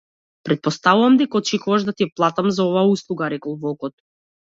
Претпоставувам 0.47 1.19
дека 1.19 1.37
очекуваш 1.39 1.85
да 1.89 1.93
ти 1.99 2.07
платам 2.21 2.49
за 2.57 2.63
оваа 2.71 2.85
услуга, 2.95 3.29
рекол 3.35 3.59
волкот. 3.67 3.95